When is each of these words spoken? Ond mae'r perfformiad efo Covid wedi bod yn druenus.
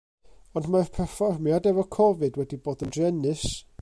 Ond 0.61 0.69
mae'r 0.75 0.87
perfformiad 0.95 1.69
efo 1.73 1.85
Covid 1.97 2.41
wedi 2.43 2.61
bod 2.69 2.83
yn 2.87 2.95
druenus. 2.97 3.45